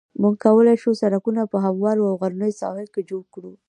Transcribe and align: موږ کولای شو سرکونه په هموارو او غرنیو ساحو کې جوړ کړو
موږ 0.21 0.35
کولای 0.45 0.75
شو 0.81 0.91
سرکونه 1.01 1.41
په 1.51 1.57
هموارو 1.65 2.09
او 2.09 2.15
غرنیو 2.21 2.57
ساحو 2.61 2.85
کې 2.93 3.01
جوړ 3.09 3.23
کړو 3.33 3.51